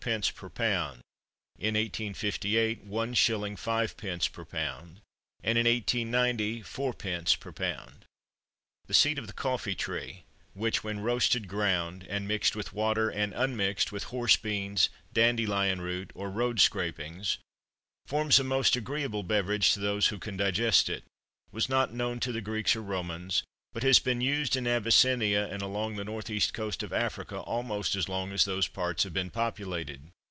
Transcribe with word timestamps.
per 0.01 0.09
lb.; 0.17 0.97
in 1.59 1.75
1858 1.75 2.89
1s. 2.89 3.17
5d. 3.55 4.31
per 4.31 4.43
lb.; 4.45 4.95
and 5.43 5.57
in 5.59 5.67
1890 5.67 6.63
4d. 6.63 7.39
per 7.39 7.51
lb. 7.51 7.89
The 8.87 8.95
seed 8.95 9.19
of 9.19 9.27
The 9.27 9.33
Coffee 9.33 9.75
Tree, 9.75 10.23
which, 10.55 10.83
when 10.83 11.01
roasted, 11.01 11.47
ground, 11.47 12.07
and 12.09 12.27
mixed 12.27 12.55
with 12.55 12.73
water, 12.73 13.11
and 13.11 13.31
unmixed 13.35 13.91
with 13.91 14.05
horse 14.05 14.37
beans, 14.37 14.89
dandelion 15.13 15.81
root, 15.81 16.09
or 16.15 16.31
road 16.31 16.59
scrapings, 16.59 17.37
forms 18.07 18.39
a 18.39 18.43
most 18.43 18.75
agreeable 18.75 19.21
beverage 19.21 19.71
to 19.75 19.79
those 19.79 20.07
who 20.07 20.17
can 20.17 20.35
digest 20.35 20.89
it, 20.89 21.03
was 21.51 21.69
not 21.69 21.93
known 21.93 22.19
to 22.21 22.31
the 22.31 22.41
Greeks 22.41 22.75
or 22.75 22.81
Romans, 22.81 23.43
but 23.73 23.83
has 23.83 23.99
been 23.99 24.19
used 24.19 24.57
in 24.57 24.67
Abyssinia 24.67 25.47
and 25.47 25.61
along 25.61 25.95
the 25.95 26.03
north 26.03 26.29
east 26.29 26.53
coast 26.53 26.83
of 26.83 26.91
Africa 26.91 27.39
almost 27.39 27.95
as 27.95 28.09
long 28.09 28.33
as 28.33 28.43
those 28.43 28.67
parts 28.67 29.03
have 29.03 29.13
been 29.13 29.29
populated. 29.31 30.11